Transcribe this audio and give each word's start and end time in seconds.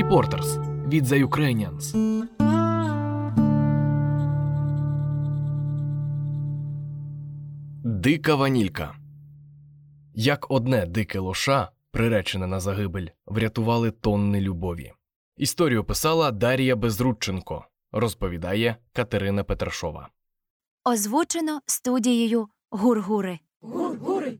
Reporters 0.00 0.48
від 0.88 1.06
The 1.06 1.24
Ukrainians. 1.24 1.94
Дика 7.84 8.34
ванілька. 8.34 8.94
Як 10.14 10.50
одне 10.50 10.86
дике 10.86 11.18
лоша, 11.18 11.70
приречене 11.90 12.46
на 12.46 12.60
загибель, 12.60 13.06
врятували 13.26 13.90
тонни 13.90 14.40
любові. 14.40 14.92
Історію 15.36 15.84
писала 15.84 16.30
Дар'я 16.30 16.76
Безрудченко, 16.76 17.64
розповідає 17.92 18.76
Катерина 18.92 19.44
Петрашова. 19.44 20.08
Озвучено 20.84 21.60
студією 21.66 22.48
Гургури. 22.70 23.38
Гур-гури. 23.62 24.38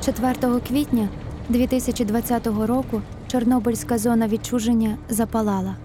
4 0.00 0.60
квітня 0.68 1.08
2020 1.48 2.46
року 2.46 3.02
Чорнобильська 3.26 3.98
зона 3.98 4.28
відчуження 4.28 4.98
запалала. 5.08 5.76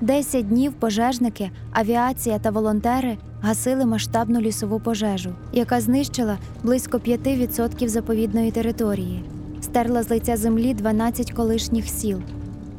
Десять 0.00 0.48
днів 0.48 0.72
пожежники, 0.72 1.50
авіація 1.72 2.38
та 2.38 2.50
волонтери 2.50 3.18
гасили 3.40 3.86
масштабну 3.86 4.40
лісову 4.40 4.80
пожежу, 4.80 5.30
яка 5.52 5.80
знищила 5.80 6.38
близько 6.62 6.98
5% 6.98 7.88
заповідної 7.88 8.50
території, 8.50 9.24
стерла 9.60 10.02
з 10.02 10.10
лиця 10.10 10.36
землі 10.36 10.74
12 10.74 11.32
колишніх 11.32 11.88
сіл, 11.88 12.20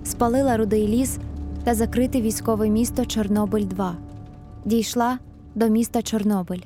спалила 0.04 0.58
рудий 0.58 0.88
ліс 0.88 1.18
та 1.64 1.74
закрите 1.74 2.22
військове 2.22 2.70
місто 2.70 3.06
Чорнобиль 3.06 3.66
2 3.66 3.96
Дійшла 4.66 5.20
до 5.56 5.68
міста 5.68 6.02
Чорнобиль. 6.02 6.62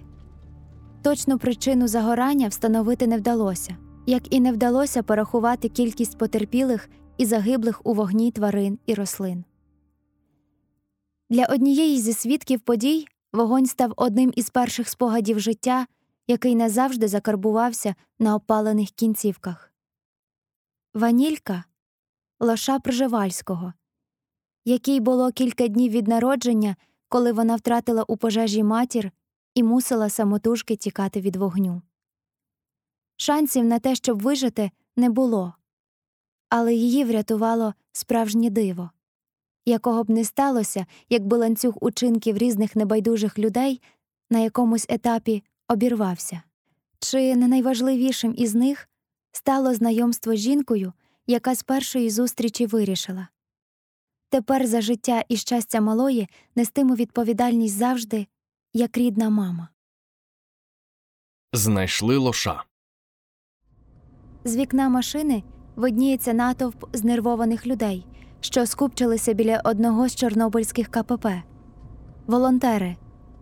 Точну 1.02 1.38
причину 1.38 1.88
загорання 1.88 2.48
встановити 2.48 3.08
не 3.08 3.18
вдалося 3.18 3.76
як 4.06 4.34
і 4.34 4.40
не 4.40 4.52
вдалося 4.52 5.04
порахувати 5.04 5.70
кількість 5.70 6.18
потерпілих 6.18 6.90
і 7.18 7.26
загиблих 7.26 7.82
у 7.86 7.94
вогні 7.94 8.32
тварин 8.32 8.80
і 8.86 8.94
рослин. 8.94 9.44
Для 11.30 11.46
однієї 11.46 12.00
зі 12.00 12.14
свідків 12.14 12.60
подій 12.60 13.08
вогонь 13.34 13.66
став 13.66 13.94
одним 13.96 14.34
із 14.36 14.50
перших 14.50 14.90
спогадів 14.90 15.40
життя, 15.40 15.88
який 16.28 16.56
назавжди 16.56 17.08
закарбувався 17.08 17.96
на 18.20 18.36
опалених 18.36 18.90
кінцівках. 18.90 19.74
Ванілька 20.94 21.64
лоша 22.40 22.80
Пржевальського, 22.80 23.74
якій 24.66 25.00
було 25.00 25.32
кілька 25.32 25.68
днів 25.68 25.92
від 25.92 26.08
народження, 26.08 26.76
коли 27.10 27.32
вона 27.32 27.56
втратила 27.56 28.04
у 28.04 28.18
пожежі 28.18 28.64
матір 28.64 29.12
і 29.56 29.64
мусила 29.64 30.10
самотужки 30.10 30.76
тікати 30.76 31.22
від 31.22 31.36
вогню. 31.36 31.82
Шансів 33.22 33.66
на 33.66 33.80
те, 33.80 33.96
щоб 33.96 34.22
вижити, 34.22 34.72
не 34.98 35.10
було, 35.10 35.54
але 36.50 36.74
її 36.74 37.04
врятувало 37.04 37.74
справжнє 37.92 38.50
диво, 38.50 38.90
якого 39.66 40.04
б 40.04 40.10
не 40.10 40.26
сталося, 40.26 40.86
якби 41.10 41.38
ланцюг 41.38 41.74
учинків 41.82 42.38
різних 42.38 42.76
небайдужих 42.76 43.40
людей 43.40 43.82
на 44.30 44.40
якомусь 44.40 44.86
етапі 44.90 45.44
обірвався. 45.68 46.42
Чи 47.00 47.36
не 47.36 47.48
найважливішим 47.48 48.34
із 48.38 48.56
них 48.56 48.90
стало 49.32 49.74
знайомство 49.74 50.36
з 50.36 50.40
жінкою, 50.40 50.94
яка 51.28 51.56
з 51.56 51.64
першої 51.64 52.10
зустрічі 52.10 52.66
вирішила 52.66 53.28
тепер 54.30 54.68
за 54.68 54.82
життя 54.82 55.24
і 55.30 55.38
щастя 55.38 55.82
малої 55.82 56.30
нестиму 56.56 56.96
відповідальність 56.96 57.78
завжди, 57.78 58.28
як 58.74 58.98
рідна 58.98 59.30
мама. 59.30 59.68
Знайшли 61.54 62.18
лоша. 62.18 62.64
З 64.46 64.56
вікна 64.56 64.90
машини 64.90 65.44
видніється 65.76 66.34
натовп 66.34 66.86
знервованих 66.94 67.68
людей, 67.68 68.06
що 68.40 68.66
скупчилися 68.66 69.34
біля 69.34 69.62
одного 69.64 70.08
з 70.08 70.16
чорнобильських 70.16 70.88
КПП. 70.88 71.28
Волонтери 72.28 72.96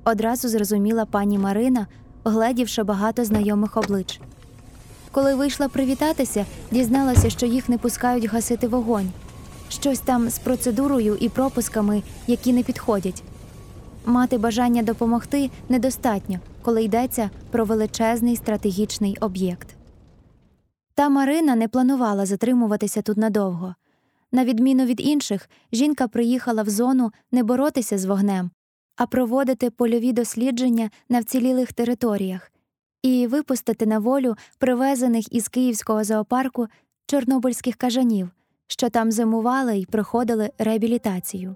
одразу 0.04 0.50
зрозуміла 0.50 1.06
пані 1.06 1.38
Марина, 1.38 1.88
гледівши 2.26 2.84
багато 2.84 3.26
знайомих 3.26 3.78
облич. 3.78 4.22
Коли 5.12 5.36
вийшла 5.36 5.68
привітатися, 5.68 6.46
дізналася, 6.72 7.30
що 7.30 7.46
їх 7.46 7.70
не 7.70 7.78
пускають 7.78 8.26
гасити 8.26 8.68
вогонь, 8.68 9.12
щось 9.70 10.00
там 10.00 10.30
з 10.30 10.40
процедурою 10.40 11.18
і 11.20 11.30
пропусками, 11.30 12.04
які 12.28 12.54
не 12.54 12.64
підходять. 12.64 13.24
Мати 14.06 14.38
бажання 14.38 14.84
допомогти 14.84 15.50
недостатньо, 15.70 16.40
коли 16.62 16.84
йдеться 16.84 17.30
про 17.52 17.66
величезний 17.66 18.36
стратегічний 18.36 19.18
об'єкт. 19.22 19.79
Та 21.00 21.10
Марина 21.10 21.56
не 21.56 21.68
планувала 21.68 22.26
затримуватися 22.26 23.02
тут 23.02 23.18
надовго. 23.18 23.76
На 24.32 24.46
відміну 24.46 24.86
від 24.86 25.02
інших, 25.02 25.50
жінка 25.72 26.08
приїхала 26.08 26.64
в 26.64 26.70
зону 26.70 27.12
не 27.32 27.44
боротися 27.44 27.98
з 27.98 28.06
вогнем, 28.06 28.52
а 28.96 29.06
проводити 29.06 29.70
польові 29.70 30.14
дослідження 30.14 30.90
на 31.10 31.20
вцілілих 31.20 31.74
територіях 31.74 32.52
і 33.04 33.28
випустити 33.28 33.86
на 33.86 34.00
волю 34.00 34.36
привезених 34.58 35.34
із 35.34 35.48
київського 35.48 36.04
зоопарку 36.04 36.68
чорнобильських 37.06 37.76
кажанів, 37.76 38.30
що 38.68 38.90
там 38.90 39.12
зимували 39.12 39.78
і 39.78 39.86
проходили 39.86 40.50
реабілітацію. 40.58 41.56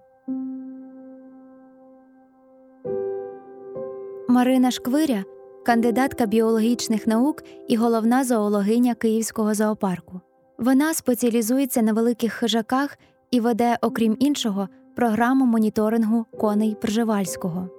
Марина 4.30 4.72
Шквиря 4.72 5.24
кандидатка 5.66 6.26
біологічних 6.26 7.08
наук 7.08 7.44
і 7.68 7.76
головна 7.76 8.24
зоологиня 8.24 8.96
Київського 8.96 9.54
зоопарку. 9.54 10.22
Вона 10.58 10.94
спеціалізується 10.94 11.82
на 11.82 11.94
великих 11.94 12.34
хижаках 12.34 12.98
і 13.32 13.40
веде, 13.40 13.78
окрім 13.82 14.16
іншого, 14.20 14.70
програму 14.96 15.46
моніторингу 15.46 16.26
коней 16.40 16.76
Пржевальського. 16.82 17.70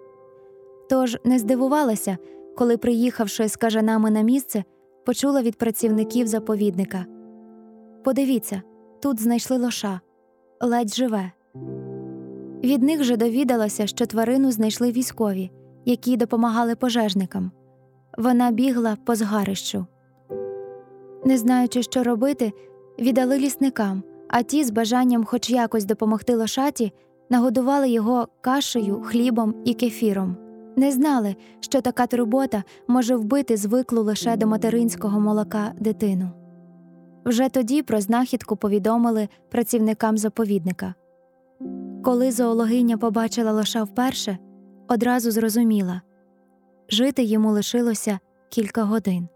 Тож 0.90 1.18
не 1.24 1.38
здивувалася, 1.38 2.16
коли, 2.56 2.76
приїхавши 2.76 3.48
з 3.48 3.56
кажанами 3.56 4.10
на 4.10 4.22
місце, 4.22 4.64
почула 5.04 5.42
від 5.42 5.56
працівників 5.56 6.26
заповідника 6.26 7.06
Подивіться, 8.04 8.62
тут 9.02 9.20
знайшли 9.20 9.58
лоша, 9.58 10.00
ледь 10.60 10.94
живе. 10.94 11.32
Від 12.64 12.82
них 12.82 13.04
же 13.04 13.16
довідалася, 13.16 13.86
що 13.86 14.06
тварину 14.06 14.50
знайшли 14.52 14.90
військові, 14.90 15.50
які 15.84 16.16
допомагали 16.16 16.76
пожежникам. 16.76 17.50
Вона 18.18 18.50
бігла 18.50 18.96
по 19.04 19.14
згарищу. 19.14 19.86
Не 21.24 21.38
знаючи, 21.38 21.82
що 21.82 22.02
робити, 22.02 22.52
віддали 22.98 23.38
лісникам, 23.38 24.02
а 24.28 24.42
ті, 24.42 24.64
з 24.64 24.70
бажанням 24.70 25.24
хоч 25.24 25.50
якось 25.50 25.84
допомогти 25.84 26.34
лошаті, 26.34 26.92
нагодували 27.30 27.90
його 27.90 28.28
кашею, 28.40 29.02
хлібом 29.04 29.54
і 29.64 29.74
кефіром. 29.74 30.36
Не 30.76 30.92
знали, 30.92 31.36
що 31.60 31.80
така 31.80 32.06
турбота 32.06 32.64
може 32.88 33.16
вбити 33.16 33.56
звиклу 33.56 34.02
лише 34.02 34.36
до 34.36 34.46
материнського 34.46 35.20
молока 35.20 35.72
дитину. 35.80 36.30
Вже 37.24 37.48
тоді 37.48 37.82
про 37.82 38.00
знахідку 38.00 38.56
повідомили 38.56 39.28
працівникам 39.50 40.18
заповідника. 40.18 40.94
Коли 42.04 42.32
зоологиня 42.32 42.98
побачила 42.98 43.52
лоша 43.52 43.82
вперше, 43.82 44.38
одразу 44.88 45.30
зрозуміла. 45.30 46.00
Жити 46.90 47.22
йому 47.22 47.50
лишилося 47.50 48.18
кілька 48.48 48.82
годин. 48.82 49.28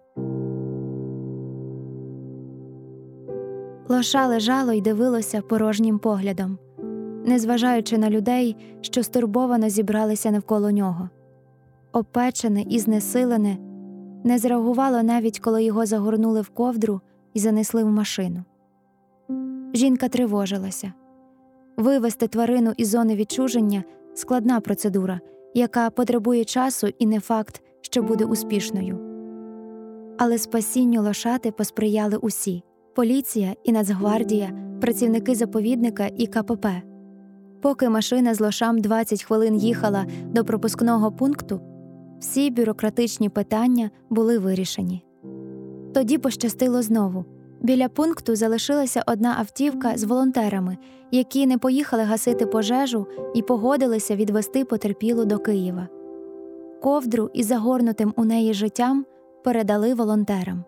Лоша 3.88 4.26
лежало 4.26 4.72
й 4.72 4.80
дивилося 4.80 5.40
порожнім 5.40 5.98
поглядом, 5.98 6.58
незважаючи 7.24 7.98
на 7.98 8.10
людей, 8.10 8.56
що 8.80 9.02
стурбовано 9.02 9.68
зібралися 9.68 10.30
навколо 10.30 10.70
нього. 10.70 11.08
Опечене 11.92 12.62
і 12.62 12.78
знесилене, 12.78 13.56
не 14.24 14.38
зреагувало 14.38 15.02
навіть 15.02 15.40
коли 15.40 15.64
його 15.64 15.86
загорнули 15.86 16.40
в 16.40 16.48
ковдру 16.48 17.00
і 17.34 17.38
занесли 17.38 17.84
в 17.84 17.88
машину. 17.88 18.44
Жінка 19.74 20.08
тривожилася 20.08 20.92
вивести 21.76 22.28
тварину 22.28 22.72
із 22.76 22.88
зони 22.88 23.14
відчуження 23.14 23.84
складна 24.14 24.60
процедура 24.60 25.20
яка 25.58 25.90
потребує 25.90 26.44
часу 26.44 26.88
і 26.98 27.06
не 27.06 27.20
факт, 27.20 27.62
що 27.80 28.02
буде 28.02 28.24
успішною. 28.24 28.98
Але 30.18 30.38
спасінню 30.38 31.02
лошати 31.02 31.50
посприяли 31.50 32.16
усі 32.16 32.62
поліція 32.94 33.54
і 33.64 33.72
Нацгвардія, 33.72 34.52
працівники 34.80 35.34
заповідника 35.34 36.10
і 36.16 36.26
КПП. 36.26 36.66
Поки 37.62 37.88
машина 37.88 38.34
з 38.34 38.40
лошам 38.40 38.78
20 38.78 39.22
хвилин 39.22 39.56
їхала 39.56 40.06
до 40.24 40.44
пропускного 40.44 41.12
пункту, 41.12 41.60
всі 42.20 42.50
бюрократичні 42.50 43.28
питання 43.28 43.90
були 44.10 44.38
вирішені. 44.38 45.04
Тоді 45.94 46.18
пощастило 46.18 46.82
знову. 46.82 47.24
Біля 47.60 47.88
пункту 47.88 48.36
залишилася 48.36 49.02
одна 49.06 49.36
автівка 49.38 49.92
з 49.96 50.04
волонтерами, 50.04 50.76
які 51.10 51.46
не 51.46 51.58
поїхали 51.58 52.02
гасити 52.02 52.46
пожежу 52.46 53.06
і 53.34 53.42
погодилися 53.42 54.16
відвести 54.16 54.64
потерпілу 54.64 55.24
до 55.24 55.38
Києва. 55.38 55.88
Ковдру 56.82 57.30
із 57.34 57.46
загорнутим 57.46 58.14
у 58.16 58.24
неї 58.24 58.54
життям 58.54 59.06
передали 59.44 59.94
волонтерам. 59.94 60.64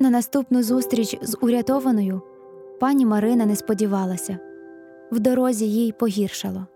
На 0.00 0.10
наступну 0.10 0.62
зустріч 0.62 1.18
з 1.22 1.36
урятованою 1.40 2.22
пані 2.80 3.06
Марина 3.06 3.46
не 3.46 3.56
сподівалася 3.56 4.38
в 5.14 5.20
дорозі 5.20 5.70
їй 5.70 5.92
погіршало. 5.92 6.66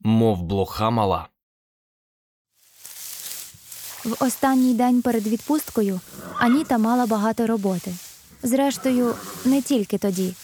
Мов 0.00 0.42
блоха 0.42 0.90
мала. 0.90 1.28
В 4.10 4.24
останній 4.24 4.74
день 4.74 5.02
перед 5.02 5.26
відпусткою 5.26 6.00
Аніта 6.38 6.78
мала 6.78 7.06
багато 7.06 7.46
роботи. 7.46 7.94
Зрештою, 8.42 9.14
не 9.44 9.62
тільки 9.62 9.98
тоді. 9.98 10.34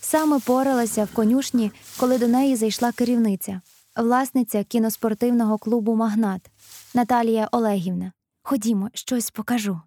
Саме 0.00 0.40
поралася 0.40 1.04
в 1.04 1.14
конюшні, 1.14 1.72
коли 1.96 2.18
до 2.18 2.28
неї 2.28 2.56
зайшла 2.56 2.92
керівниця, 2.92 3.60
власниця 3.96 4.64
кіноспортивного 4.64 5.58
клубу 5.58 5.94
Магнат 5.94 6.50
Наталія 6.94 7.48
Олегівна. 7.52 8.12
Ходімо, 8.42 8.90
щось 8.94 9.30
покажу. 9.30 9.80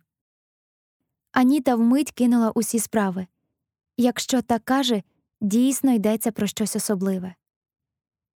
Аніта 1.31 1.75
вмить 1.75 2.12
кинула 2.12 2.51
усі 2.56 2.80
справи. 2.80 3.28
Якщо 3.98 4.42
так 4.42 4.66
каже, 4.66 5.04
дійсно 5.42 5.94
йдеться 5.94 6.31
про 6.31 6.48
щось 6.48 6.75
особливе. 6.75 7.36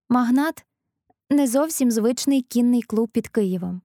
Магнат 0.09 0.65
не 1.29 1.47
зовсім 1.47 1.91
звичний 1.91 2.41
кінний 2.41 2.81
клуб 2.81 3.09
під 3.09 3.27
Києвом. 3.27 3.81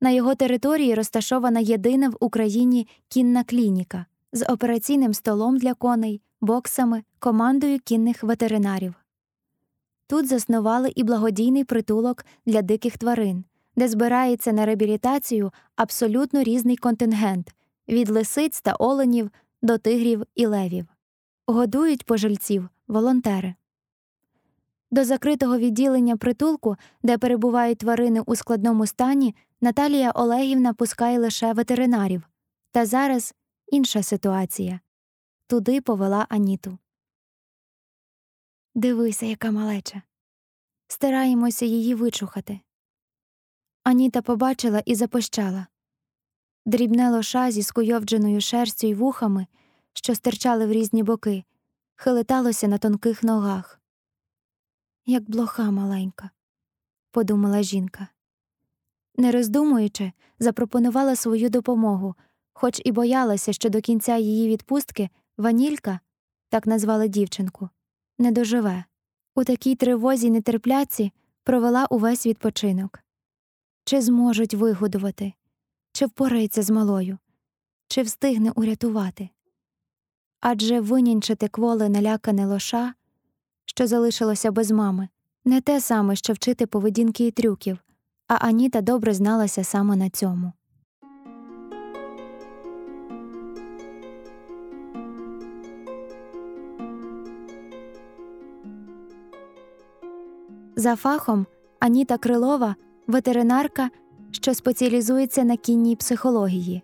На 0.00 0.10
його 0.10 0.34
території 0.34 0.94
розташована 0.94 1.60
єдина 1.60 2.08
в 2.08 2.16
Україні 2.20 2.88
кінна 3.08 3.44
клініка 3.44 4.06
з 4.32 4.52
операційним 4.52 5.14
столом 5.14 5.56
для 5.56 5.74
коней, 5.74 6.20
боксами, 6.40 7.02
командою 7.18 7.78
кінних 7.84 8.22
ветеринарів. 8.22 8.94
Тут 10.06 10.28
заснували 10.28 10.92
і 10.96 11.04
благодійний 11.04 11.64
притулок 11.64 12.24
для 12.46 12.62
диких 12.62 12.98
тварин, 12.98 13.44
де 13.76 13.88
збирається 13.88 14.52
на 14.52 14.66
реабілітацію 14.66 15.52
абсолютно 15.76 16.42
різний 16.42 16.76
контингент 16.76 17.54
від 17.88 18.10
лисиць 18.10 18.60
та 18.60 18.74
оленів 18.74 19.30
до 19.62 19.78
тигрів 19.78 20.22
і 20.34 20.46
левів. 20.46 20.86
Годують 21.46 22.04
пожильців 22.04 22.68
волонтери. 22.88 23.54
До 24.90 25.04
закритого 25.04 25.58
відділення 25.58 26.16
притулку, 26.16 26.76
де 27.02 27.18
перебувають 27.18 27.78
тварини 27.78 28.22
у 28.26 28.36
складному 28.36 28.86
стані, 28.86 29.34
Наталія 29.60 30.10
Олегівна 30.10 30.74
пускає 30.74 31.18
лише 31.18 31.52
ветеринарів. 31.52 32.22
Та 32.70 32.86
зараз 32.86 33.34
інша 33.66 34.02
ситуація. 34.02 34.80
Туди 35.46 35.80
повела 35.80 36.26
Аніту. 36.28 36.78
Дивися, 38.74 39.26
яка 39.26 39.50
малеча. 39.50 40.02
Стараємося 40.88 41.64
її 41.64 41.94
вичухати. 41.94 42.60
Аніта 43.82 44.22
побачила 44.22 44.82
і 44.86 44.94
запощала. 44.94 45.66
Дрібне 46.66 47.10
лоша 47.10 47.50
зі 47.50 47.62
скуйовдженою 47.62 48.40
шерстю 48.40 48.86
й 48.86 48.94
вухами, 48.94 49.46
що 49.92 50.14
стирчали 50.14 50.66
в 50.66 50.72
різні 50.72 51.02
боки, 51.02 51.44
хилиталося 51.94 52.68
на 52.68 52.78
тонких 52.78 53.22
ногах. 53.22 53.80
Як 55.06 55.30
блоха 55.30 55.70
маленька, 55.70 56.30
подумала 57.10 57.62
жінка. 57.62 58.08
Не 59.16 59.32
роздумуючи, 59.32 60.12
запропонувала 60.38 61.16
свою 61.16 61.50
допомогу, 61.50 62.14
хоч 62.52 62.82
і 62.84 62.92
боялася, 62.92 63.52
що 63.52 63.70
до 63.70 63.80
кінця 63.80 64.16
її 64.16 64.48
відпустки 64.48 65.10
Ванілька, 65.36 66.00
так 66.48 66.66
назвали 66.66 67.08
дівчинку, 67.08 67.68
не 68.18 68.32
доживе. 68.32 68.84
У 69.34 69.44
такій 69.44 69.74
тривозі 69.74 70.30
нетерпляці 70.30 71.12
провела 71.44 71.86
увесь 71.90 72.26
відпочинок. 72.26 72.98
Чи 73.84 74.00
зможуть 74.00 74.54
вигодувати, 74.54 75.32
чи 75.92 76.06
впорається 76.06 76.62
з 76.62 76.70
малою, 76.70 77.18
чи 77.88 78.02
встигне 78.02 78.50
урятувати. 78.50 79.28
Адже 80.40 80.80
винянчити 80.80 81.48
кволе 81.48 81.88
налякане 81.88 82.46
лоша, 82.46 82.94
що 83.64 83.86
залишилося 83.86 84.50
без 84.50 84.70
мами, 84.70 85.08
не 85.44 85.60
те 85.60 85.80
саме, 85.80 86.16
що 86.16 86.32
вчити 86.32 86.66
поведінки 86.66 87.26
і 87.26 87.30
трюків, 87.30 87.78
а 88.28 88.34
Аніта 88.34 88.80
добре 88.80 89.14
зналася 89.14 89.64
саме 89.64 89.96
на 89.96 90.10
цьому. 90.10 90.52
За 100.76 100.96
фахом 100.96 101.46
Аніта 101.80 102.18
Крилова 102.18 102.76
ветеринарка, 103.06 103.90
що 104.30 104.54
спеціалізується 104.54 105.44
на 105.44 105.56
кінній 105.56 105.96
психології. 105.96 106.82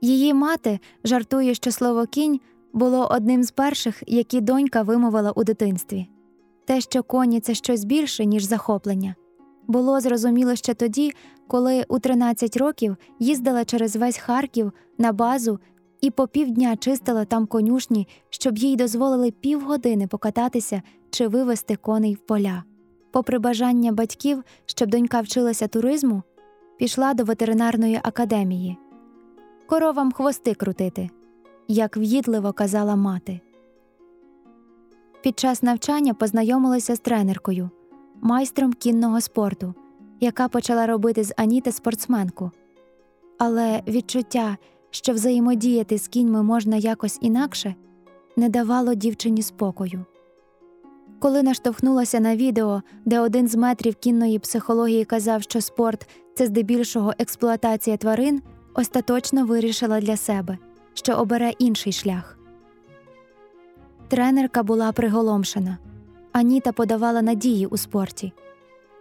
Її 0.00 0.34
мати 0.34 0.80
жартує, 1.04 1.54
що 1.54 1.72
слово 1.72 2.06
кінь 2.06 2.40
було 2.72 3.08
одним 3.10 3.42
з 3.42 3.50
перших, 3.50 4.02
які 4.06 4.40
донька 4.40 4.82
вимовила 4.82 5.32
у 5.32 5.44
дитинстві. 5.44 6.08
Те, 6.66 6.80
що 6.80 7.02
коні 7.02 7.40
це 7.40 7.54
щось 7.54 7.84
більше, 7.84 8.26
ніж 8.26 8.44
захоплення, 8.44 9.14
було 9.68 10.00
зрозуміло 10.00 10.56
ще 10.56 10.74
тоді, 10.74 11.12
коли 11.48 11.84
у 11.88 11.98
13 11.98 12.56
років 12.56 12.96
їздила 13.18 13.64
через 13.64 13.96
весь 13.96 14.18
Харків 14.18 14.72
на 14.98 15.12
базу 15.12 15.58
і 16.00 16.10
по 16.10 16.26
півдня 16.26 16.76
чистила 16.76 17.24
там 17.24 17.46
конюшні, 17.46 18.08
щоб 18.30 18.58
їй 18.58 18.76
дозволили 18.76 19.30
півгодини 19.30 20.06
покататися 20.06 20.82
чи 21.10 21.28
вивезти 21.28 21.76
коней 21.76 22.14
в 22.14 22.18
поля. 22.18 22.64
Попри 23.10 23.38
бажання 23.38 23.92
батьків, 23.92 24.42
щоб 24.66 24.90
донька 24.90 25.20
вчилася 25.20 25.68
туризму, 25.68 26.22
пішла 26.78 27.14
до 27.14 27.24
ветеринарної 27.24 28.00
академії. 28.02 28.76
Коровам 29.66 30.12
хвости 30.12 30.54
крутити, 30.54 31.10
як 31.68 31.96
в'їдливо 31.96 32.52
казала 32.52 32.96
мати. 32.96 33.40
Під 35.22 35.38
час 35.38 35.62
навчання 35.62 36.14
познайомилася 36.14 36.96
з 36.96 36.98
тренеркою, 36.98 37.70
майстром 38.20 38.72
кінного 38.72 39.20
спорту, 39.20 39.74
яка 40.20 40.48
почала 40.48 40.86
робити 40.86 41.24
з 41.24 41.34
Аніти 41.36 41.72
спортсменку. 41.72 42.50
Але 43.38 43.82
відчуття, 43.88 44.56
що 44.90 45.12
взаємодіяти 45.12 45.98
з 45.98 46.08
кіньми 46.08 46.42
можна 46.42 46.76
якось 46.76 47.18
інакше, 47.20 47.74
не 48.36 48.48
давало 48.48 48.94
дівчині 48.94 49.42
спокою. 49.42 50.04
Коли 51.20 51.42
наштовхнулася 51.42 52.20
на 52.20 52.36
відео, 52.36 52.82
де 53.04 53.20
один 53.20 53.48
з 53.48 53.56
метрів 53.56 53.94
кінної 53.94 54.38
психології 54.38 55.04
казав, 55.04 55.42
що 55.42 55.60
спорт 55.60 56.08
це 56.34 56.46
здебільшого 56.46 57.12
експлуатація 57.18 57.96
тварин, 57.96 58.42
остаточно 58.74 59.46
вирішила 59.46 60.00
для 60.00 60.16
себе, 60.16 60.58
що 60.94 61.12
обере 61.12 61.52
інший 61.58 61.92
шлях. 61.92 62.38
Тренерка 64.08 64.62
була 64.62 64.92
приголомшена. 64.92 65.78
Аніта 66.38 66.72
подавала 66.72 67.22
надії 67.22 67.66
у 67.66 67.76
спорті, 67.76 68.32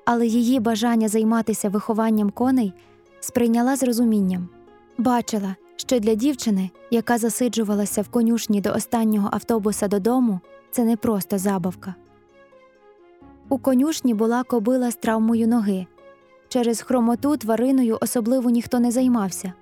але 0.06 0.27
її 0.27 0.60
бажання 0.60 1.08
займатися 1.08 1.70
вихованням 1.70 2.29
коней 2.29 2.74
сприйняла 3.20 3.75
з 3.75 3.84
розумінням, 3.84 4.50
бачила, 4.98 5.56
що 5.75 6.00
для 6.00 6.15
дівчини, 6.15 6.70
яка 6.91 7.17
засиджувалася 7.17 8.01
в 8.01 8.08
конюшні 8.10 8.62
до 8.62 8.74
останнього 8.74 9.29
автобуса 9.32 9.88
додому, 9.88 10.39
це 10.72 10.84
не 10.84 10.98
просто 10.98 11.38
забавка. 11.38 11.96
У 13.50 13.58
конюшні 13.58 14.13
була 14.13 14.44
кобила 14.44 14.91
з 14.91 14.96
травмою 14.96 15.48
ноги. 15.48 15.86
Через 16.48 16.82
хромоту 16.82 17.38
твариною 17.38 17.98
особливо 18.01 18.50
ніхто 18.50 18.79
не 18.79 18.91
займався. 18.91 19.53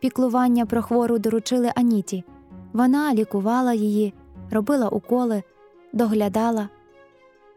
Піклування 0.00 0.66
про 0.66 0.82
хвору 0.82 1.18
доручили 1.18 1.72
Аніті. 1.76 2.24
Вона 2.72 3.14
лікувала 3.14 3.72
її, 3.72 4.14
робила 4.50 4.88
уколи, 4.88 5.42
доглядала, 5.92 6.68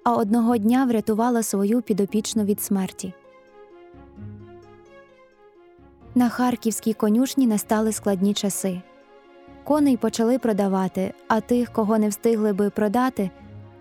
а 0.04 0.16
одного 0.16 0.58
дня 0.58 0.86
врятувала 0.86 1.44
свою 1.44 1.82
підопічну 1.82 2.44
від 2.44 2.62
смерті. 2.62 3.14
На 6.16 6.30
харківській 6.30 6.94
конюшні 6.94 7.48
настали 7.48 7.92
складні 7.92 8.34
часи. 8.34 8.82
Коней 9.64 9.98
почали 9.98 10.40
продавати, 10.40 11.14
а 11.28 11.42
тих, 11.42 11.74
кого 11.74 11.98
не 11.98 12.10
встигли 12.10 12.54
би 12.54 12.70
продати 12.70 13.30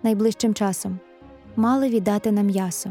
найближчим 0.03 0.53
часом, 0.53 0.99
мали 1.55 1.89
віддати 1.89 2.31
на 2.31 2.41
м'ясо. 2.41 2.89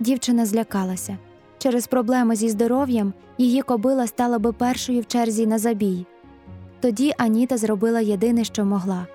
Дівчина 0.00 0.46
злякалася. 0.46 1.18
Через 1.58 1.86
проблеми 1.86 2.36
зі 2.36 2.48
здоров'ям 2.48 3.12
її 3.38 3.62
кобила 3.62 4.06
стала 4.06 4.38
би 4.38 4.52
першою 4.52 5.00
в 5.00 5.06
черзі 5.06 5.46
на 5.46 5.58
забій. 5.58 6.06
Тоді 6.80 7.14
Аніта 7.18 7.56
зробила 7.56 8.00
єдине, 8.00 8.44
що 8.44 8.64
могла 8.64 9.06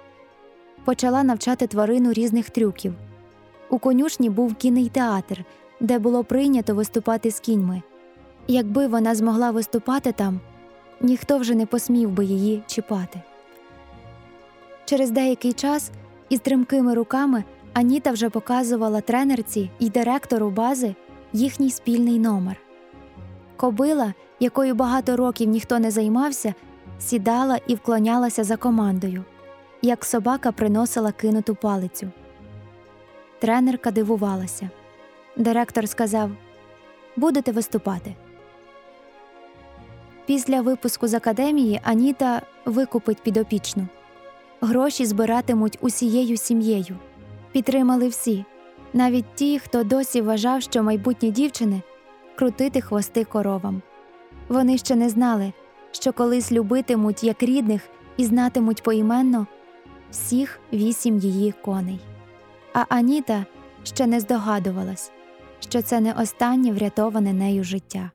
почала 0.88 1.24
навчати 1.24 1.67
тварину 1.67 2.13
різних 2.13 2.50
трюків. 2.50 2.94
У 3.70 3.79
конюшні 3.79 4.29
був 4.29 4.56
кінний 4.56 4.89
театр, 4.89 5.44
де 5.79 6.00
було 6.00 6.24
прийнято 6.24 6.75
виступати 6.75 7.32
з 7.32 7.39
кіньми. 7.39 7.82
Якби 8.48 8.88
вона 8.88 9.15
змогла 9.15 9.51
виступати 9.51 10.12
там, 10.12 10.39
ніхто 11.01 11.38
вже 11.38 11.56
не 11.56 11.65
посмів 11.65 12.10
би 12.10 12.25
її 12.25 12.63
чіпати. 12.67 13.22
Через 14.86 15.12
деякий 15.12 15.53
час 15.53 15.91
із 16.29 16.39
тримкими 16.39 16.94
руками 16.94 17.44
Аніта 17.74 18.12
вже 18.12 18.29
показувала 18.29 19.01
тренерці 19.01 19.70
і 19.79 19.89
директору 19.89 20.50
бази 20.50 20.96
їхній 21.34 21.72
спільний 21.72 22.20
номер. 22.20 22.58
Кобила, 23.58 24.13
якою 24.39 24.75
багато 24.75 25.17
років 25.17 25.50
ніхто 25.50 25.79
не 25.79 25.91
займався, 25.91 26.53
сідала 27.00 27.60
і 27.67 27.75
вклонялася 27.75 28.44
за 28.44 28.58
командою, 28.58 29.24
як 29.81 30.05
собака 30.05 30.51
приносила 30.51 31.12
кинуту 31.12 31.55
палицю. 31.55 32.12
Тренерка 33.39 33.91
дивувалася. 33.91 34.69
Директор 35.38 35.89
сказав: 35.89 36.31
Будете 37.15 37.51
виступати. 37.51 38.15
Після 40.25 40.62
випуску 40.62 41.07
з 41.07 41.13
академії 41.13 41.79
Аніта 41.84 42.41
викупить 42.65 43.22
підопічну. 43.22 43.88
Гроші 44.62 45.05
збиратимуть 45.05 45.77
усією 45.81 46.38
сім'єю. 46.38 46.98
Підтримали 47.51 48.07
всі, 48.07 48.46
навіть 48.93 49.36
ті, 49.36 49.60
хто 49.60 49.84
досі 49.84 50.22
вважав, 50.22 50.62
що 50.62 50.84
майбутні 50.84 51.31
дівчини 51.31 51.81
крутити 52.36 52.81
хвости 52.81 53.24
коровам. 53.24 53.81
Вони 54.48 54.77
ще 54.77 54.96
не 54.96 55.10
знали, 55.10 55.53
що 55.91 56.13
колись 56.13 56.51
любитимуть 56.51 57.24
як 57.24 57.43
рідних 57.43 57.81
і 58.17 58.25
знатимуть 58.25 58.84
поіменно 58.84 59.48
всіх 60.11 60.59
вісім 60.73 61.19
її 61.19 61.51
коней. 61.51 61.99
А 62.73 62.85
Аніта 62.89 63.45
ще 63.83 64.07
не 64.07 64.19
здогадувалась, 64.19 65.11
що 65.59 65.81
це 65.81 65.99
не 65.99 66.13
останнє 66.13 66.71
врятоване 66.71 67.33
нею 67.33 67.63
життя. 67.63 68.11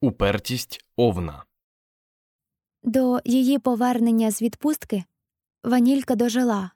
Упертість 0.00 0.84
овна. 0.96 1.44
До 2.82 3.20
її 3.24 3.58
повернення 3.58 4.30
з 4.30 4.42
відпустки 4.42 5.04
Ванілька 5.64 6.14
дожила, 6.14 6.70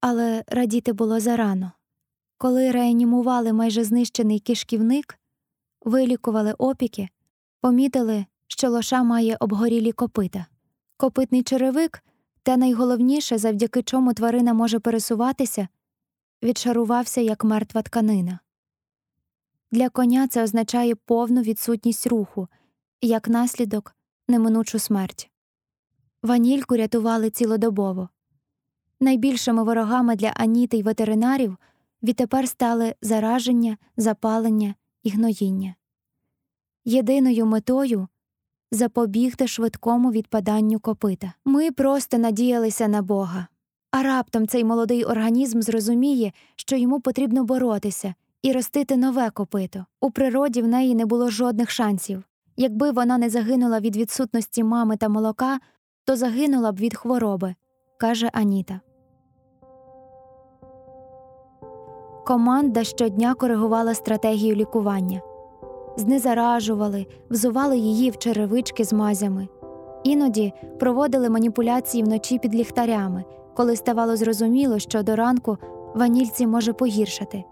але 0.00 0.44
радіти 0.46 0.92
було 0.92 1.20
зарано. 1.20 1.72
Коли 2.38 2.70
реанімували 2.70 3.52
майже 3.52 3.84
знищений 3.84 4.40
кишківник, 4.40 5.18
вилікували 5.84 6.52
опіки, 6.52 7.08
помітили, 7.60 8.26
що 8.48 8.70
лоша 8.70 9.02
має 9.02 9.36
обгорілі 9.40 9.92
копита. 9.92 10.46
Копитний 10.96 11.42
черевик, 11.42 12.02
те 12.46 12.56
найголовніше, 12.56 13.38
завдяки 13.38 13.82
чому 13.82 14.14
тварина 14.14 14.54
може 14.54 14.78
пересуватися, 14.78 15.68
відшарувався 16.42 17.20
як 17.20 17.44
мертва 17.44 17.82
тканина. 17.82 18.38
Для 19.72 19.88
коня 19.88 20.28
це 20.28 20.42
означає 20.42 20.94
повну 20.94 21.42
відсутність 21.42 22.06
руху, 22.06 22.48
як 23.00 23.28
наслідок 23.28 23.96
неминучу 24.28 24.78
смерть. 24.78 25.30
Ванільку 26.22 26.76
рятували 26.76 27.30
цілодобово. 27.30 28.08
Найбільшими 29.00 29.64
ворогами 29.64 30.16
для 30.16 30.28
Аніти 30.28 30.78
й 30.78 30.82
ветеринарів 30.82 31.56
відтепер 32.02 32.48
стали 32.48 32.94
зараження, 33.02 33.76
запалення 33.96 34.74
і 35.02 35.10
гноїння. 35.10 35.74
Єдиною 36.84 37.46
метою 37.46 38.08
запобігти 38.76 39.48
швидкому 39.48 40.10
відпаданню 40.10 40.80
копита. 40.80 41.32
Ми 41.44 41.70
просто 41.70 42.18
надіялися 42.18 42.88
на 42.88 43.02
Бога. 43.02 43.46
А 43.90 44.02
раптом 44.02 44.46
цей 44.46 44.64
молодий 44.64 45.04
організм 45.04 45.60
зрозуміє, 45.60 46.32
що 46.56 46.76
йому 46.76 47.00
потрібно 47.00 47.44
боротися 47.44 48.14
і 48.42 48.52
ростити 48.52 48.96
нове 48.96 49.30
копито. 49.30 49.86
У 50.00 50.10
природі 50.10 50.62
в 50.62 50.68
неї 50.68 50.94
не 50.94 51.06
було 51.06 51.30
жодних 51.30 51.70
шансів. 51.70 52.22
Якби 52.56 52.90
вона 52.90 53.18
не 53.18 53.30
загинула 53.30 53.80
від 53.80 53.96
відсутності 53.96 54.64
мами 54.64 54.96
та 54.96 55.08
молока, 55.08 55.60
то 56.04 56.16
загинула 56.16 56.72
б 56.72 56.76
від 56.76 56.96
хвороби, 56.96 57.54
каже 57.98 58.30
Аніта. 58.32 58.80
Команда 62.26 62.84
щодня 62.84 63.34
коригувала 63.34 63.94
стратегію 63.94 64.54
лікування, 64.54 65.20
знезаражували, 65.96 67.06
взували 67.30 67.78
її 67.78 68.10
в 68.10 68.18
черевички 68.18 68.84
з 68.84 68.92
мазями, 68.92 69.48
іноді 70.04 70.52
проводили 70.78 71.30
маніпуляції 71.30 72.04
вночі 72.04 72.38
під 72.38 72.54
ліхтарями, 72.54 73.24
коли 73.54 73.76
ставало 73.76 74.16
зрозуміло, 74.16 74.78
що 74.78 75.02
до 75.02 75.16
ранку 75.16 75.58
ванільці 75.94 76.46
може 76.46 76.72
погіршати. 76.72 77.44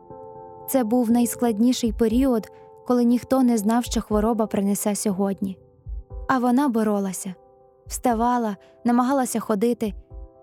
Це 0.69 0.85
був 0.85 1.11
найскладніший 1.11 1.93
період, 1.93 2.53
коли 2.87 3.05
ніхто 3.05 3.43
не 3.43 3.59
знав, 3.59 3.85
що 3.85 4.01
хвороба 4.01 4.47
принесе 4.47 4.95
сьогодні. 4.95 5.59
А 6.29 6.39
вона 6.39 6.69
боролася, 6.69 7.35
вставала, 7.87 8.57
намагалася 8.85 9.41
ходити. 9.41 9.95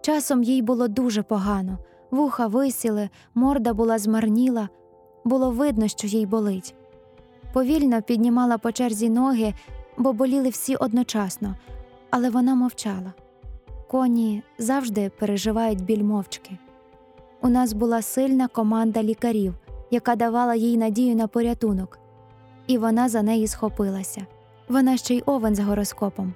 Часом 0.01 0.43
їй 0.43 0.61
було 0.61 0.87
дуже 0.87 1.23
погано, 1.23 1.77
вуха 2.11 2.47
висіли, 2.47 3.09
морда 3.35 3.73
була 3.73 3.97
змарніла, 3.97 4.69
було 5.25 5.51
видно, 5.51 5.87
що 5.87 6.07
їй 6.07 6.25
болить. 6.25 6.75
Повільно 7.53 8.01
піднімала 8.01 8.57
по 8.57 8.71
черзі 8.71 9.09
ноги, 9.09 9.53
бо 9.97 10.13
боліли 10.13 10.49
всі 10.49 10.75
одночасно, 10.75 11.55
але 12.09 12.29
вона 12.29 12.55
мовчала. 12.55 13.13
Коні 13.89 14.43
завжди 14.57 15.11
переживають 15.19 15.83
біль 15.85 16.03
мовчки. 16.03 16.57
У 17.41 17.49
нас 17.49 17.73
була 17.73 18.01
сильна 18.01 18.47
команда 18.47 19.03
лікарів, 19.03 19.53
яка 19.91 20.15
давала 20.15 20.55
їй 20.55 20.77
надію 20.77 21.15
на 21.15 21.27
порятунок, 21.27 21.99
і 22.67 22.77
вона 22.77 23.09
за 23.09 23.21
неї 23.21 23.47
схопилася. 23.47 24.25
Вона 24.69 24.97
ще 24.97 25.15
й 25.15 25.23
овен 25.25 25.55
з 25.55 25.59
гороскопом, 25.59 26.33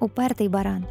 упертий 0.00 0.48
баран. 0.48 0.84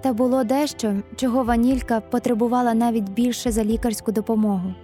Та 0.00 0.12
було 0.12 0.44
дещо, 0.44 0.94
чого 1.16 1.44
ванілька 1.44 2.00
потребувала 2.00 2.74
навіть 2.74 3.08
більше 3.08 3.52
за 3.52 3.64
лікарську 3.64 4.12
допомогу 4.12 4.74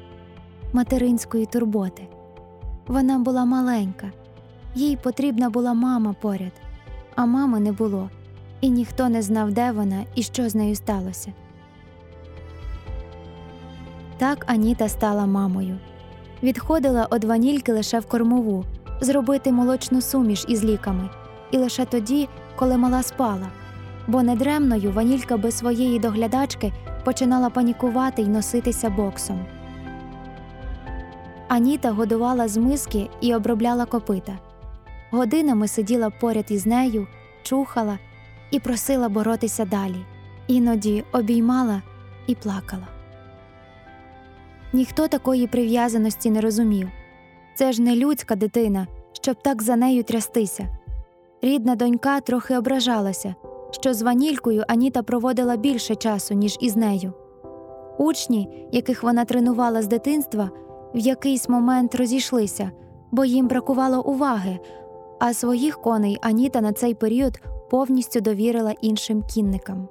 материнської 0.73 1.47
турботи. 1.47 2.09
Вона 2.91 3.19
була 3.19 3.45
маленька, 3.45 4.13
їй 4.75 4.97
потрібна 4.97 5.51
була 5.51 5.75
мама 5.75 6.15
поряд, 6.21 6.53
а 7.17 7.27
мами 7.27 7.61
не 7.61 7.73
було, 7.73 8.11
і 8.61 8.71
ніхто 8.71 9.09
не 9.09 9.23
знав, 9.23 9.53
де 9.53 9.73
вона 9.73 10.05
і 10.15 10.23
що 10.23 10.49
з 10.49 10.55
нею 10.55 10.75
сталося. 10.75 11.33
Так 14.19 14.45
Аніта 14.47 14.89
стала 14.89 15.27
мамою. 15.27 15.79
Відходила 16.43 17.07
од 17.11 17.25
ванільки 17.25 17.73
лише 17.73 18.01
в 18.01 18.07
кормову, 18.07 18.65
зробити 19.01 19.53
молочну 19.53 20.01
суміш 20.01 20.45
із 20.49 20.65
ліками, 20.65 21.11
і 21.51 21.57
лише 21.57 21.85
тоді, 21.85 22.29
коли 22.57 22.77
мала 22.77 23.03
спала, 23.03 23.49
бо 24.07 24.23
недремною 24.23 24.93
ванілька 24.93 25.37
без 25.37 25.59
своєї 25.59 25.99
доглядачки 25.99 26.73
починала 27.05 27.51
панікувати 27.51 28.23
й 28.23 28.29
носитися 28.29 28.91
боксом. 28.91 29.47
Аніта 31.51 31.91
годувала 31.91 32.49
з 32.49 32.57
миски 32.57 33.09
і 33.21 33.35
обробляла 33.35 33.87
копита. 33.87 34.39
Годинами 35.11 35.69
сиділа 35.69 36.11
поряд 36.11 36.45
із 36.49 36.67
нею, 36.67 37.07
чухала 37.43 37.99
і 38.51 38.61
просила 38.61 39.09
боротися 39.09 39.65
далі, 39.65 40.05
іноді 40.47 41.05
обіймала 41.13 41.83
і 42.27 42.35
плакала. 42.35 42.87
Ніхто 44.73 45.09
такої 45.09 45.47
прив'язаності 45.47 46.31
не 46.31 46.41
розумів 46.41 46.89
це 47.55 47.73
ж 47.73 47.83
не 47.83 47.97
людська 47.97 48.37
дитина, 48.37 48.87
щоб 49.13 49.43
так 49.43 49.63
за 49.63 49.77
нею 49.77 50.05
трястися. 50.05 50.69
Рідна 51.43 51.75
донька 51.75 52.21
трохи 52.21 52.57
ображалася, 52.57 53.35
що 53.71 53.95
з 53.95 54.03
ванількою 54.03 54.65
Аніта 54.69 55.03
проводила 55.03 55.57
більше 55.57 55.95
часу, 55.95 56.35
ніж 56.35 56.57
із 56.61 56.77
нею. 56.77 57.13
Учні, 57.99 58.69
яких 58.73 59.03
вона 59.03 59.25
тренувала 59.25 59.83
з 59.83 59.87
дитинства, 59.87 60.51
в 60.95 60.99
якийсь 60.99 61.49
момент 61.49 61.95
розійшлися, 61.95 62.71
бо 63.11 63.25
їм 63.25 63.49
бракувало 63.49 64.03
уваги, 64.03 64.59
а 65.19 65.35
своїх 65.35 65.81
коней 65.81 66.19
Аніта 66.23 66.61
на 66.61 66.73
цей 66.73 66.95
період 66.95 67.41
повністю 67.71 68.21
довірила 68.21 68.75
іншим 68.81 69.23
кінникам. 69.23 69.89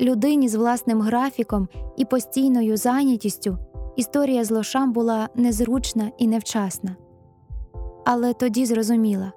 Людині 0.00 0.48
з 0.48 0.54
власним 0.54 1.00
графіком 1.00 1.68
і 1.96 2.04
постійною 2.04 2.76
зайнятістю 2.76 3.58
історія 3.96 4.44
з 4.44 4.50
лошам 4.50 4.92
була 4.92 5.28
незручна 5.34 6.10
і 6.18 6.26
невчасна. 6.26 6.96
Але 8.04 8.32
тоді 8.32 8.66
зрозуміла 8.66 9.32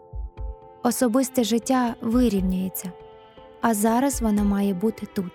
особисте 0.83 1.43
життя 1.43 1.95
вирівняється, 2.01 2.91
а 3.61 3.73
зараз 3.73 4.21
вона 4.21 4.43
має 4.43 4.73
бути 4.73 5.07
тут. 5.15 5.31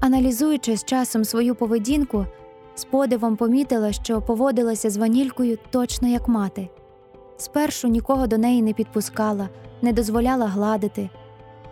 Аналізуючи 0.00 0.76
з 0.76 0.84
часом 0.84 1.24
свою 1.24 1.54
поведінку, 1.54 2.26
з 2.74 2.84
подивом 2.84 3.36
помітила, 3.36 3.92
що 3.92 4.22
поводилася 4.22 4.90
з 4.90 4.96
ванількою 4.96 5.58
точно 5.70 6.08
як 6.08 6.28
мати. 6.28 6.68
Спершу 7.36 7.88
нікого 7.88 8.26
до 8.26 8.38
неї 8.38 8.62
не 8.62 8.72
підпускала, 8.72 9.48
не 9.82 9.92
дозволяла 9.92 10.46
гладити, 10.46 11.10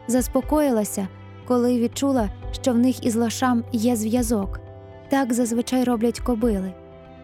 заспокоїлася, 0.08 1.08
коли 1.47 1.80
відчула, 1.80 2.30
що 2.52 2.73
в 2.73 2.78
них 2.78 3.04
із 3.04 3.16
лошам 3.16 3.64
є 3.73 3.97
зв'язок. 3.97 4.61
Так 5.08 5.32
зазвичай 5.32 5.85
роблять 5.85 6.20
кобили. 6.20 6.73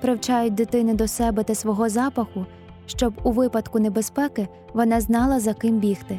привчають 0.01 0.55
дитини 0.55 0.95
до 0.95 1.09
себе 1.09 1.45
та 1.45 1.55
свого 1.55 1.89
запаху, 1.89 2.47
щоб 2.87 3.15
у 3.23 3.31
випадку 3.31 3.79
небезпеки 3.79 4.49
вона 4.75 5.01
знала, 5.01 5.41
за 5.41 5.55
ким 5.55 5.79
бігти. 5.79 6.19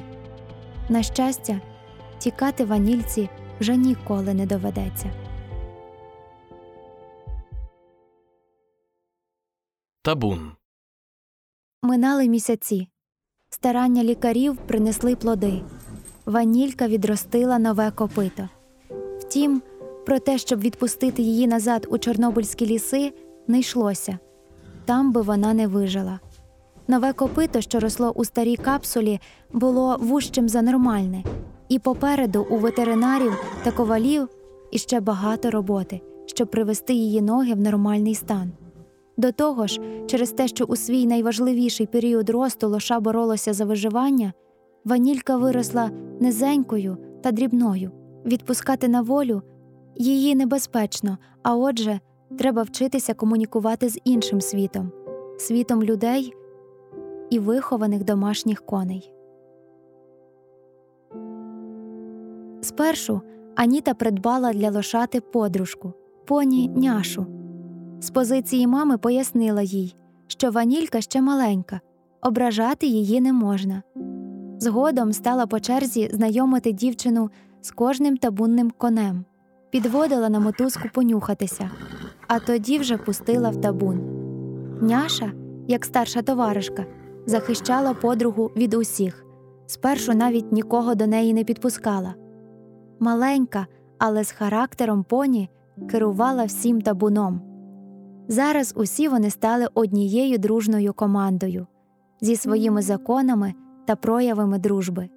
На 0.90 1.04
щастя, 1.04 1.62
тікати 2.18 2.66
ванільці 2.66 3.30
вже 3.60 3.76
ніколи 3.78 4.34
не 4.34 4.46
доведеться. 4.46 5.12
Табун. 10.02 10.52
Минали 11.84 12.28
місяці. 12.28 12.88
Старання 13.50 14.04
лікарів 14.04 14.58
принесли 14.58 15.16
плоди. 15.16 15.62
Ванілька 16.26 16.88
відростила 16.88 17.60
нове 17.60 17.92
копито. 17.92 18.50
Втім, 19.20 19.62
про 20.06 20.20
те, 20.20 20.38
щоб 20.38 20.60
відпустити 20.60 21.22
її 21.22 21.48
назад 21.48 21.88
у 21.90 21.98
Чорнобильські 21.98 22.66
ліси, 22.66 23.14
не 23.48 23.60
йшлося 23.60 24.20
там 24.86 25.12
би 25.12 25.22
вона 25.22 25.54
не 25.54 25.68
вижила. 25.68 26.20
Нове 26.88 27.14
копито, 27.14 27.62
що 27.62 27.80
росло 27.80 28.12
у 28.12 28.26
старій 28.26 28.56
капсулі, 28.56 29.20
було 29.54 29.98
вужчим 30.00 30.50
за 30.50 30.62
нормальне, 30.62 31.24
і 31.70 31.80
попереду 31.80 32.48
у 32.50 32.58
ветеринарів 32.58 33.34
та 33.64 33.72
ковалів 33.72 34.28
іще 34.72 35.00
багато 35.00 35.52
роботи, 35.52 36.02
щоб 36.26 36.52
привести 36.52 36.94
її 36.94 37.22
ноги 37.22 37.54
в 37.54 37.60
нормальний 37.60 38.16
стан. 38.16 38.52
До 39.18 39.32
того 39.32 39.68
ж, 39.68 39.82
через 40.08 40.32
те, 40.32 40.48
що 40.48 40.66
у 40.66 40.76
свій 40.76 41.06
найважливіший 41.06 41.86
період 41.86 42.30
росту 42.30 42.70
лоша 42.70 43.00
боролося 43.00 43.54
за 43.54 43.66
виживання, 43.66 44.34
ванілька 44.86 45.38
виросла 45.38 45.92
низенькою 46.20 46.98
та 47.24 47.32
дрібною. 47.32 47.92
Відпускати 48.26 48.88
на 48.88 49.02
волю 49.02 49.42
її 49.96 50.36
небезпечно, 50.36 51.18
а 51.44 51.56
отже, 51.56 52.00
треба 52.38 52.62
вчитися 52.62 53.14
комунікувати 53.14 53.90
з 53.90 54.00
іншим 54.04 54.42
світом, 54.42 54.92
світом 55.38 55.84
людей 55.84 56.34
і 57.30 57.40
вихованих 57.40 58.04
домашніх 58.04 58.66
коней. 58.66 59.15
Спершу 62.76 63.22
Аніта 63.56 63.94
придбала 63.94 64.54
для 64.54 64.72
лошати 64.72 65.22
подружку, 65.22 65.94
поні 66.26 66.70
няшу. 66.76 67.26
З 68.00 68.10
позиції 68.10 68.68
мами 68.68 68.98
пояснила 68.98 69.62
їй, 69.62 69.96
що 70.28 70.52
ванілька 70.52 71.02
ще 71.02 71.22
маленька, 71.22 71.80
ображати 72.22 72.88
її 72.88 73.22
не 73.22 73.34
можна. 73.34 73.84
Згодом 74.60 75.14
стала 75.14 75.48
по 75.48 75.60
черзі 75.60 76.10
знайомити 76.14 76.72
дівчину 76.72 77.30
з 77.62 77.72
кожним 77.72 78.18
табунним 78.18 78.72
конем, 78.78 79.26
підводила 79.70 80.30
на 80.30 80.40
мотузку 80.40 80.90
понюхатися, 80.94 81.70
а 82.28 82.40
тоді 82.40 82.80
вже 82.80 82.98
пустила 82.98 83.50
в 83.50 83.62
табун. 83.62 84.02
Няша, 84.82 85.32
як 85.68 85.86
старша 85.86 86.22
товаришка, 86.22 86.86
захищала 87.26 87.94
подругу 87.94 88.52
від 88.56 88.74
усіх, 88.74 89.26
спершу 89.66 90.14
навіть 90.14 90.52
нікого 90.52 90.96
до 90.96 91.08
неї 91.08 91.34
не 91.34 91.44
підпускала. 91.44 92.16
Маленька, 93.00 93.68
але 93.98 94.24
з 94.24 94.32
характером 94.32 95.04
поні 95.04 95.50
керувала 95.90 96.46
всім 96.46 96.82
табуном. 96.82 97.42
Зараз 98.28 98.74
усі 98.78 99.08
вони 99.08 99.30
стали 99.30 99.68
однією 99.74 100.38
дружною 100.38 100.94
командою 100.94 101.68
зі 102.22 102.36
своїми 102.36 102.82
законами 102.82 103.54
та 103.86 103.96
проявами 103.96 104.60
дружби. 104.60 105.10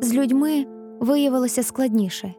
З 0.00 0.14
людьми 0.14 0.66
виявилося 1.00 1.62
складніше. 1.62 2.34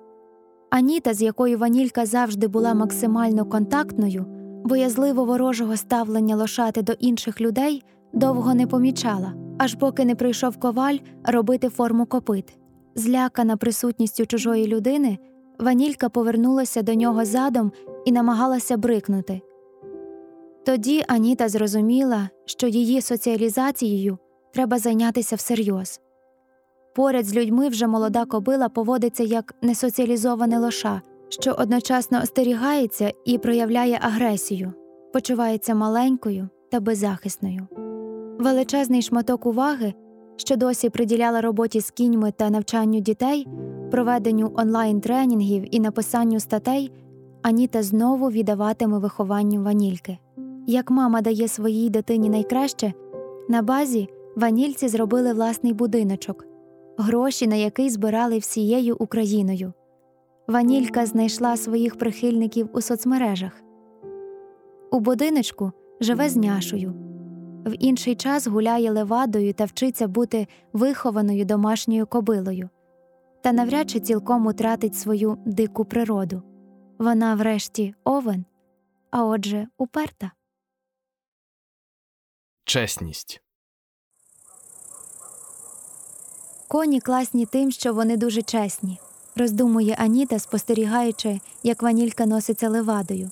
Аніта, 0.70 1.14
з 1.14 1.22
якою 1.22 1.58
Ванілька 1.58 2.06
завжди 2.06 2.48
була 2.48 2.74
максимально 2.74 3.46
контактною, 3.46 4.26
боязливо 4.66 5.26
ворожого 5.26 5.78
ставлення 5.78 6.36
лошати 6.36 6.82
до 6.82 6.94
інших 6.94 7.42
людей 7.42 7.84
довго 8.14 8.54
не 8.54 8.68
помічала, 8.68 9.34
аж 9.58 9.76
поки 9.76 10.06
не 10.06 10.16
прийшов 10.16 10.58
коваль 10.58 10.98
робити 11.24 11.70
форму 11.70 12.06
копит. 12.06 12.58
Злякана 12.96 13.58
присутністю 13.58 14.26
чужої 14.26 14.68
людини, 14.68 15.18
Ванілька 15.60 16.10
повернулася 16.10 16.82
до 16.82 16.94
нього 16.94 17.26
задом 17.26 17.72
і 18.06 18.12
намагалася 18.12 18.78
брикнути. 18.78 19.42
Тоді 20.66 21.04
Аніта 21.08 21.50
зрозуміла, 21.50 22.30
що 22.46 22.68
її 22.68 23.02
соціалізацією 23.02 24.18
треба 24.54 24.80
зайнятися 24.80 25.36
всерйоз. 25.36 26.00
Поряд 26.96 27.26
з 27.26 27.36
людьми 27.36 27.70
вже 27.70 27.88
молода 27.88 28.26
кобила 28.26 28.70
поводиться 28.70 29.24
як 29.24 29.56
несоціалізоване 29.62 30.60
лоша, 30.60 31.02
що 31.30 31.52
одночасно 31.52 32.22
остерігається 32.24 33.14
і 33.26 33.38
проявляє 33.38 34.00
агресію, 34.02 34.74
почувається 35.14 35.76
маленькою 35.76 36.50
та 36.72 36.80
беззахисною. 36.80 37.68
Величезний 38.40 39.02
шматок 39.02 39.46
уваги, 39.46 39.94
що 40.36 40.56
досі 40.56 40.90
приділяла 40.90 41.42
роботі 41.42 41.82
з 41.82 41.92
кіньми 41.92 42.34
та 42.38 42.50
навчанню 42.50 43.00
дітей, 43.00 43.48
проведенню 43.92 44.52
онлайн 44.56 45.02
тренінгів 45.02 45.76
і 45.76 45.80
написанню 45.80 46.40
статей, 46.40 46.92
Аніта 47.42 47.84
знову 47.84 48.30
віддаватиме 48.30 49.00
вихованню 49.00 49.64
ванільки. 49.64 50.18
Як 50.68 50.92
мама 50.92 51.22
дає 51.22 51.48
своїй 51.48 51.90
дитині 51.90 52.30
найкраще, 52.30 52.94
на 53.50 53.62
базі 53.62 54.10
ванільці 54.36 54.88
зробили 54.88 55.34
власний 55.34 55.74
будиночок, 55.74 56.46
гроші 56.98 57.48
на 57.48 57.56
який 57.56 57.90
збирали 57.90 58.38
всією 58.38 58.96
Україною. 59.00 59.74
Ванілька 60.48 61.06
знайшла 61.06 61.58
своїх 61.58 61.98
прихильників 61.98 62.70
у 62.74 62.82
соцмережах. 62.82 63.52
У 64.92 65.00
будиночку 65.00 65.72
живе 66.02 66.30
з 66.30 66.36
няшою. 66.36 67.07
В 67.68 67.76
інший 67.80 68.16
час 68.16 68.48
гуляє 68.48 68.92
левадою 68.92 69.54
та 69.54 69.66
вчиться 69.66 70.08
бути 70.08 70.48
вихованою 70.74 71.46
домашньою 71.46 72.08
кобилою, 72.08 72.70
та 73.42 73.52
навряд 73.52 73.90
чи 73.90 74.00
цілком 74.00 74.48
утратить 74.48 74.96
свою 74.96 75.38
дику 75.46 75.86
природу. 75.86 76.44
Вона, 77.00 77.36
врешті, 77.36 77.96
овен, 78.04 78.46
а 79.12 79.26
отже, 79.26 79.68
уперта. 79.78 80.32
Чесність. 82.66 83.42
Коні 86.68 87.02
класні 87.02 87.46
тим, 87.46 87.72
що 87.72 87.94
вони 87.94 88.18
дуже 88.18 88.42
чесні, 88.42 89.00
роздумує 89.36 89.96
Аніта, 90.00 90.40
спостерігаючи, 90.40 91.40
як 91.64 91.82
ванілька 91.84 92.26
носиться 92.26 92.70
левадою. 92.70 93.32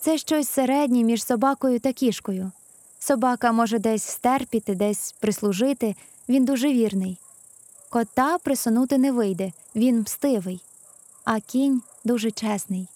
Це 0.00 0.18
щось 0.18 0.48
середнє 0.48 1.04
між 1.04 1.24
собакою 1.24 1.80
та 1.80 1.92
кішкою. 1.92 2.52
Собака 3.04 3.52
може 3.52 3.78
десь 3.78 4.02
стерпіти, 4.02 4.74
десь 4.74 5.12
прислужити, 5.12 5.96
він 6.28 6.44
дуже 6.44 6.72
вірний. 6.72 7.18
Кота 7.90 8.38
присунути 8.38 8.98
не 8.98 9.12
вийде, 9.12 9.52
він 9.76 10.00
мстивий, 10.00 10.60
а 11.24 11.40
кінь 11.40 11.82
дуже 12.04 12.30
чесний. 12.30 12.88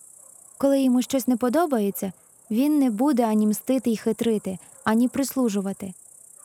Коли 0.58 0.80
йому 0.80 1.02
щось 1.02 1.28
не 1.28 1.36
подобається, 1.36 2.12
він 2.50 2.78
не 2.78 2.90
буде 2.90 3.26
ані 3.26 3.46
мстити 3.46 3.90
й 3.90 3.96
хитрити, 3.96 4.58
ані 4.84 5.08
прислужувати. 5.08 5.94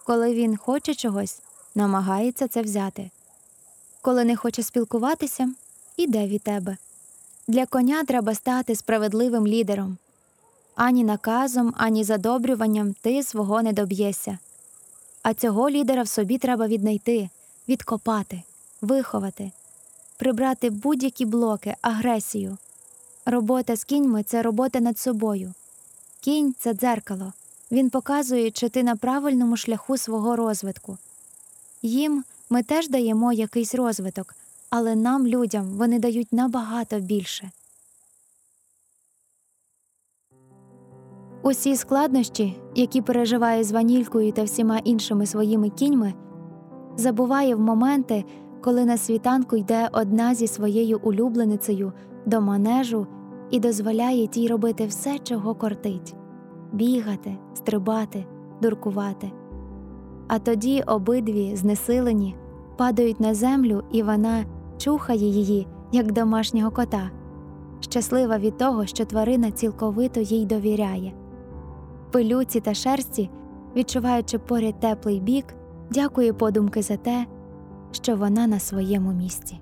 Коли 0.03 0.33
він 0.33 0.57
хоче 0.57 0.95
чогось, 0.95 1.41
намагається 1.75 2.47
це 2.47 2.61
взяти. 2.61 3.11
Коли 4.01 4.25
не 4.25 4.35
хоче 4.35 4.63
спілкуватися, 4.63 5.53
іде 5.97 6.27
від 6.27 6.41
тебе. 6.41 6.77
Для 7.47 7.65
коня 7.65 8.03
треба 8.03 8.35
стати 8.35 8.75
справедливим 8.75 9.47
лідером. 9.47 9.97
Ані 10.83 11.03
наказом, 11.03 11.73
ані 11.77 12.03
задобрюванням 12.03 12.95
ти 13.01 13.23
свого 13.23 13.61
не 13.61 13.73
доб'єшся. 13.73 14.37
А 15.23 15.33
цього 15.33 15.69
лідера 15.69 16.03
в 16.03 16.07
собі 16.07 16.37
треба 16.37 16.67
віднайти, 16.67 17.29
відкопати, 17.69 18.43
виховати, 18.81 19.51
прибрати 20.17 20.69
будь-які 20.69 21.25
блоки, 21.25 21.75
агресію. 21.81 22.57
Робота 23.25 23.75
з 23.75 23.83
кіньми 23.83 24.23
це 24.23 24.41
робота 24.41 24.79
над 24.79 24.99
собою. 24.99 25.53
Кінь 26.21 26.55
це 26.59 26.73
дзеркало. 26.73 27.33
Він 27.71 27.89
показує, 27.89 28.51
чи 28.51 28.69
ти 28.69 28.83
на 28.83 28.95
правильному 28.95 29.57
шляху 29.57 29.97
свого 29.97 30.35
розвитку. 30.35 30.97
Їм 31.81 32.23
ми 32.49 32.63
теж 32.63 32.89
даємо 32.89 33.33
якийсь 33.33 33.75
розвиток, 33.75 34.35
але 34.69 34.95
нам, 34.95 35.27
людям, 35.27 35.69
вони 35.69 35.99
дають 35.99 36.33
набагато 36.33 36.99
більше. 36.99 37.51
Усі 41.43 41.75
складнощі, 41.75 42.61
які 42.75 43.01
переживає 43.01 43.63
з 43.63 43.71
ванількою 43.71 44.31
та 44.31 44.43
всіма 44.43 44.77
іншими 44.77 45.25
своїми 45.25 45.69
кіньми, 45.69 46.13
забуває 46.97 47.55
в 47.55 47.59
моменти, 47.59 48.25
коли 48.61 48.85
на 48.85 48.97
світанку 48.97 49.55
йде 49.55 49.89
одна 49.91 50.35
зі 50.35 50.47
своєю 50.47 50.99
улюбленицею 51.03 51.93
до 52.25 52.41
манежу 52.41 53.07
і 53.51 53.59
дозволяє 53.59 54.27
тій 54.27 54.47
робити 54.47 54.85
все, 54.85 55.19
чого 55.19 55.55
кортить 55.55 56.15
бігати, 56.73 57.37
стрибати, 57.53 58.25
дуркувати. 58.61 59.31
А 60.27 60.39
тоді 60.39 60.83
обидві, 60.87 61.55
знесилені, 61.55 62.35
падають 62.77 63.19
на 63.19 63.33
землю, 63.33 63.83
і 63.91 64.03
вона 64.03 64.45
чухає 64.77 65.27
її, 65.27 65.67
як 65.91 66.11
домашнього 66.11 66.71
кота, 66.71 67.11
щаслива 67.79 68.37
від 68.37 68.57
того, 68.57 68.85
що 68.85 69.05
тварина 69.05 69.51
цілковито 69.51 70.19
їй 70.19 70.45
довіряє. 70.45 71.13
Пилюці 72.11 72.59
та 72.59 72.73
шерсті, 72.73 73.29
відчуваючи 73.75 74.39
поряд 74.39 74.79
теплий 74.79 75.19
бік, 75.19 75.45
дякує 75.91 76.33
подумки 76.33 76.81
за 76.81 76.97
те, 76.97 77.25
що 77.91 78.15
вона 78.15 78.47
на 78.47 78.59
своєму 78.59 79.11
місці. 79.11 79.59